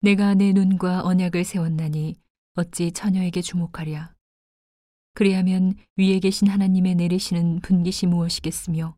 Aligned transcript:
내가 0.00 0.34
내 0.34 0.52
눈과 0.52 1.02
언약을 1.02 1.42
세웠나니 1.44 2.14
어찌 2.54 2.92
처녀에게 2.92 3.42
주목하랴. 3.42 4.14
그리하면 5.14 5.74
위에 5.96 6.20
계신 6.20 6.46
하나님의 6.46 6.94
내리시는 6.94 7.60
분깃이 7.60 8.08
무엇이겠으며 8.08 8.96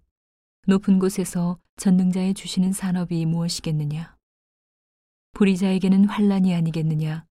높은 0.67 0.99
곳에서 0.99 1.59
전능자의 1.77 2.35
주시는 2.35 2.75
산업이 2.75 3.25
무엇이겠느냐. 3.25 4.15
불의자에게는 5.33 6.05
환란이 6.05 6.55
아니겠느냐. 6.55 7.25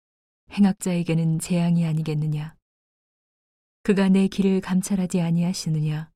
행악자에게는 0.50 1.38
재앙이 1.38 1.84
아니겠느냐. 1.84 2.56
그가 3.82 4.08
내 4.08 4.28
길을 4.28 4.62
감찰하지 4.62 5.20
아니하시느냐. 5.20 6.10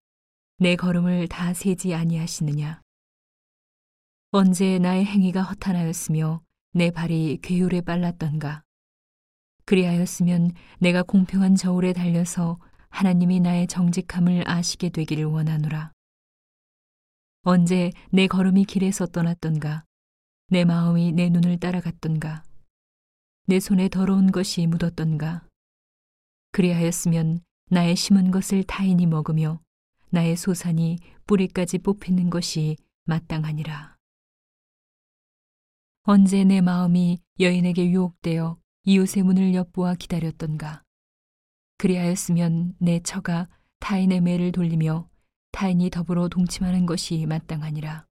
내 0.57 0.75
걸음을 0.77 1.29
다 1.29 1.53
세지 1.53 1.93
아니하시느냐. 1.93 2.81
언제 4.31 4.79
나의 4.79 5.05
행위가 5.05 5.43
허탄하였으며 5.43 6.43
내 6.75 6.91
발이 6.91 7.39
괴율에 7.43 7.83
빨랐던가. 7.83 8.63
그리하였으면 9.67 10.53
내가 10.79 11.03
공평한 11.03 11.55
저울에 11.55 11.93
달려서 11.93 12.59
하나님이 12.89 13.41
나의 13.41 13.67
정직함을 13.67 14.49
아시게 14.49 14.89
되기를 14.89 15.25
원하노라. 15.25 15.93
언제 17.43 17.91
내 18.11 18.27
걸음이 18.27 18.65
길에서 18.65 19.07
떠났던가. 19.07 19.85
내 20.49 20.65
마음이 20.65 21.13
내 21.13 21.29
눈을 21.29 21.59
따라갔던가. 21.59 22.43
내 23.47 23.61
손에 23.61 23.89
더러운 23.89 24.31
것이 24.33 24.67
묻었던가. 24.67 25.47
그리하였으면 26.53 27.41
나의 27.71 27.97
심은 27.97 28.31
것을 28.31 28.63
타인이 28.65 29.05
먹으며 29.07 29.61
나의 30.11 30.37
소산이 30.37 30.99
뿌리까지 31.27 31.79
뽑히는 31.79 32.31
것이 32.31 32.77
마땅하니라. 33.05 33.92
언제 36.05 36.43
내 36.43 36.61
마음이 36.61 37.23
여인에게 37.39 37.89
유혹되어 37.91 38.59
이웃의 38.83 39.23
문을 39.23 39.55
엿보아 39.55 39.95
기다렸던가. 39.95 40.83
그리하였으면 41.79 42.75
내 42.81 42.99
처가 42.99 43.49
타인의 43.79 44.21
매를 44.21 44.51
돌리며 44.51 45.09
타인이 45.53 45.91
더불어 45.91 46.29
동침하는 46.29 46.87
것이 46.87 47.25
마땅하니라. 47.27 48.09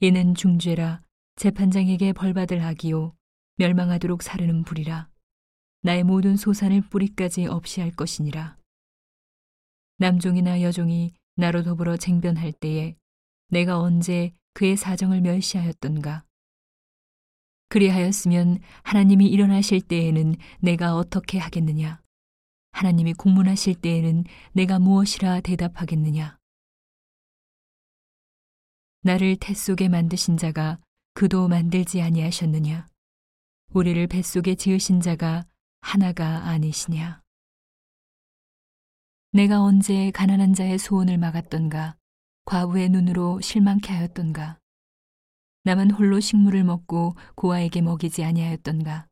이는 0.00 0.34
중죄라 0.34 1.02
재판장에게 1.36 2.14
벌받을 2.14 2.64
하기요 2.64 3.14
멸망하도록 3.56 4.22
사르는 4.22 4.64
불이라 4.64 5.10
나의 5.82 6.04
모든 6.04 6.38
소산을 6.38 6.88
뿌리까지 6.88 7.44
없이 7.44 7.82
할 7.82 7.90
것이니라. 7.90 8.56
남종이나 9.98 10.62
여종이 10.62 11.12
나로 11.36 11.62
더불어 11.64 11.98
쟁변할 11.98 12.52
때에 12.52 12.96
내가 13.48 13.78
언제 13.78 14.32
그의 14.58 14.76
사정을 14.76 15.20
멸시하였던가. 15.20 16.24
그리하였으면 17.68 18.58
하나님이 18.82 19.28
일어나실 19.28 19.82
때에는 19.82 20.34
내가 20.58 20.96
어떻게 20.96 21.38
하겠느냐? 21.38 22.02
하나님이 22.72 23.14
공문하실 23.14 23.76
때에는 23.76 24.24
내가 24.54 24.80
무엇이라 24.80 25.42
대답하겠느냐? 25.42 26.40
나를 29.02 29.36
태 29.36 29.54
속에 29.54 29.88
만드신 29.88 30.36
자가 30.36 30.80
그도 31.14 31.46
만들지 31.46 32.02
아니하셨느냐? 32.02 32.88
우리를 33.74 34.08
뱃속에 34.08 34.56
지으신 34.56 35.00
자가 35.00 35.46
하나가 35.82 36.48
아니시냐? 36.48 37.22
내가 39.30 39.62
언제 39.62 40.10
가난한 40.10 40.54
자의 40.54 40.80
소원을 40.80 41.16
막았던가, 41.16 41.96
과부의 42.48 42.88
눈으로 42.88 43.42
실망케 43.42 43.92
하였던가, 43.92 44.58
남은 45.64 45.90
홀로 45.90 46.18
식물을 46.18 46.64
먹고 46.64 47.14
고아에게 47.34 47.82
먹이지 47.82 48.24
아니하였던가, 48.24 49.06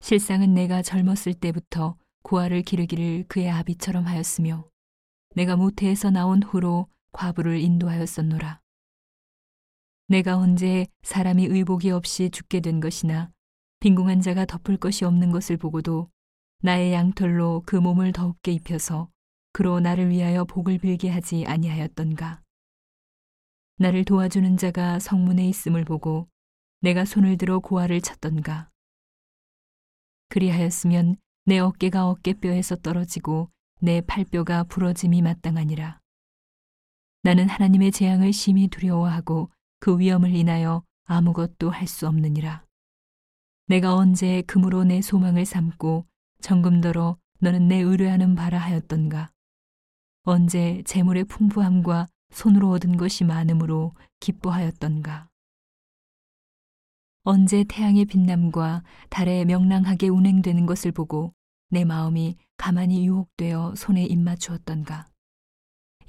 실상은 0.00 0.52
내가 0.52 0.82
젊었을 0.82 1.34
때부터 1.34 1.96
고아를 2.24 2.62
기르기를 2.62 3.26
그의 3.28 3.48
아비처럼 3.48 4.04
하였으며, 4.04 4.68
내가 5.36 5.54
모태에서 5.54 6.10
나온 6.10 6.42
후로 6.42 6.88
과부를 7.12 7.60
인도하였었노라. 7.60 8.60
내가 10.08 10.36
언제 10.36 10.88
사람이 11.04 11.46
의복이 11.46 11.92
없이 11.92 12.30
죽게 12.30 12.58
된 12.58 12.80
것이나 12.80 13.30
빈궁한 13.78 14.22
자가 14.22 14.44
덮을 14.44 14.76
것이 14.76 15.04
없는 15.04 15.30
것을 15.30 15.56
보고도 15.56 16.10
나의 16.62 16.94
양털로 16.94 17.62
그 17.64 17.76
몸을 17.76 18.10
더웁게 18.10 18.50
입혀서 18.50 19.08
그로 19.52 19.80
나를 19.80 20.10
위하여 20.10 20.44
복을 20.44 20.78
빌게 20.78 21.08
하지 21.10 21.44
아니하였던가. 21.46 22.42
나를 23.78 24.04
도와주는 24.04 24.56
자가 24.56 24.98
성문에 24.98 25.48
있음을 25.48 25.84
보고 25.84 26.28
내가 26.80 27.04
손을 27.04 27.36
들어 27.36 27.58
고아를 27.58 28.00
쳤던가. 28.00 28.70
그리하였으면 30.28 31.16
내 31.46 31.58
어깨가 31.58 32.08
어깨뼈에서 32.08 32.76
떨어지고 32.76 33.50
내 33.80 34.00
팔뼈가 34.02 34.64
부러짐이 34.64 35.22
마땅하니라. 35.22 36.00
나는 37.22 37.48
하나님의 37.48 37.92
재앙을 37.92 38.32
심히 38.32 38.68
두려워하고 38.68 39.50
그 39.80 39.98
위험을 39.98 40.34
인하여 40.34 40.84
아무것도 41.04 41.70
할 41.70 41.86
수 41.88 42.06
없느니라. 42.06 42.64
내가 43.66 43.94
언제 43.94 44.42
금으로 44.42 44.84
내 44.84 45.00
소망을 45.00 45.44
삼고 45.44 46.06
정금더러 46.40 47.18
너는 47.40 47.68
내 47.68 47.76
의뢰하는 47.80 48.34
바라 48.34 48.58
하였던가. 48.58 49.30
언제 50.22 50.82
재물의 50.84 51.24
풍부함과 51.24 52.06
손으로 52.30 52.70
얻은 52.72 52.98
것이 52.98 53.24
많음으로 53.24 53.94
기뻐하였던가. 54.20 55.28
언제 57.22 57.64
태양의 57.64 58.04
빛남과 58.04 58.82
달의 59.08 59.46
명랑하게 59.46 60.08
운행되는 60.08 60.66
것을 60.66 60.92
보고 60.92 61.32
내 61.70 61.84
마음이 61.84 62.36
가만히 62.58 63.06
유혹되어 63.06 63.74
손에 63.76 64.04
입맞추었던가. 64.04 65.06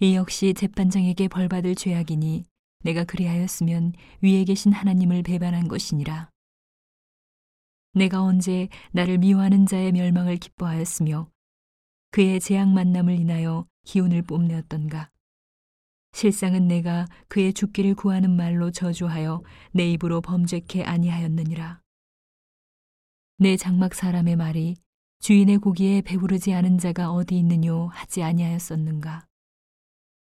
이 0.01 0.15
역시 0.15 0.53
재판장에게 0.53 1.29
벌받을 1.29 1.75
죄악이니 1.75 2.43
내가 2.83 3.05
그리하였으면 3.05 3.93
위에 4.21 4.43
계신 4.43 4.73
하나님을 4.73 5.23
배반한 5.23 5.69
것이니라. 5.69 6.29
내가 7.93 8.23
언제 8.23 8.67
나를 8.91 9.19
미워하는 9.19 9.65
자의 9.65 9.91
멸망을 9.93 10.37
기뻐하였으며 10.37 11.29
그의 12.11 12.41
재앙 12.41 12.73
만남을 12.73 13.17
인하여 13.17 13.67
기운을 13.83 14.21
뽐내었던가. 14.23 15.09
실상은 16.13 16.67
내가 16.67 17.07
그의 17.27 17.53
죽기를 17.53 17.95
구하는 17.95 18.35
말로 18.35 18.71
저주하여 18.71 19.43
내 19.71 19.89
입으로 19.91 20.21
범죄케 20.21 20.83
아니하였느니라. 20.83 21.81
내 23.37 23.57
장막 23.57 23.95
사람의 23.95 24.35
말이 24.35 24.75
주인의 25.19 25.59
고기에 25.59 26.01
배부르지 26.01 26.53
않은 26.53 26.77
자가 26.77 27.11
어디 27.11 27.37
있느뇨 27.37 27.87
하지 27.87 28.23
아니하였었는가. 28.23 29.25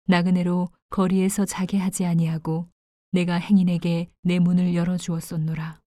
나그네로 0.07 0.69
거리에서 0.89 1.45
자게 1.45 1.77
하지 1.77 2.05
아니하고 2.05 2.69
내가 3.11 3.35
행인에게 3.35 4.09
내 4.23 4.39
문을 4.39 4.75
열어 4.75 4.97
주었었노라. 4.97 5.79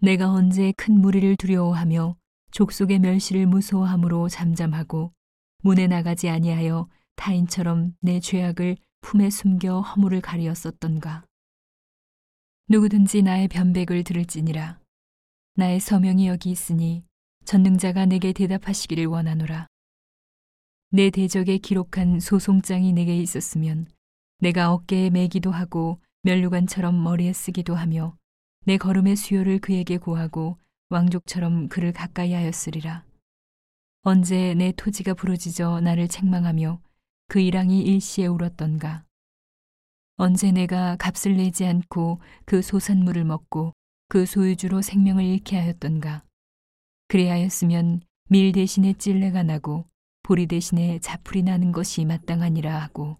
내가 0.00 0.30
언제 0.30 0.72
큰 0.72 1.00
무리를 1.00 1.36
두려워하며 1.36 2.16
족속의 2.50 2.98
멸시를 3.00 3.46
무서워함으로 3.46 4.28
잠잠하고 4.28 5.12
문에 5.62 5.86
나가지 5.86 6.28
아니하여 6.28 6.88
타인처럼 7.16 7.96
내 8.00 8.20
죄악을 8.20 8.76
품에 9.00 9.30
숨겨 9.30 9.80
허물을 9.80 10.20
가리었었던가. 10.20 11.24
누구든지 12.68 13.22
나의 13.22 13.48
변백을 13.48 14.04
들을지니라. 14.04 14.80
나의 15.54 15.80
서명이 15.80 16.26
여기 16.26 16.50
있으니 16.50 17.04
전능자가 17.44 18.06
내게 18.06 18.32
대답하시기를 18.32 19.06
원하노라. 19.06 19.68
내 20.90 21.10
대적에 21.10 21.58
기록한 21.58 22.20
소송장이 22.20 22.92
내게 22.92 23.16
있었으면 23.16 23.86
내가 24.38 24.72
어깨에 24.72 25.10
매기도 25.10 25.50
하고 25.50 26.00
멸류관처럼 26.22 27.02
머리에 27.02 27.32
쓰기도 27.32 27.74
하며 27.74 28.16
내 28.64 28.76
걸음의 28.76 29.16
수요를 29.16 29.60
그에게 29.60 29.96
구하고 29.96 30.58
왕족처럼 30.90 31.68
그를 31.68 31.92
가까이 31.92 32.32
하였으리라. 32.32 33.04
언제 34.08 34.54
내 34.54 34.70
토지가 34.70 35.14
부러지져 35.14 35.80
나를 35.80 36.06
책망하며 36.06 36.80
그 37.26 37.40
일왕이 37.40 37.80
일시에 37.80 38.28
울었던가. 38.28 39.04
언제 40.14 40.52
내가 40.52 40.94
값을 40.94 41.36
내지 41.36 41.66
않고 41.66 42.20
그 42.44 42.62
소산물을 42.62 43.24
먹고 43.24 43.72
그 44.08 44.24
소유주로 44.24 44.80
생명을 44.80 45.24
잃게 45.24 45.58
하였던가. 45.58 46.22
그리하였으면 47.08 48.02
밀 48.28 48.52
대신에 48.52 48.92
찔레가 48.92 49.42
나고 49.42 49.88
보리 50.22 50.46
대신에 50.46 51.00
자풀이 51.00 51.42
나는 51.42 51.72
것이 51.72 52.04
마땅하니라 52.04 52.80
하고 52.80 53.16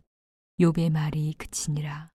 욥의 0.60 0.92
말이 0.92 1.34
그치니라. 1.36 2.04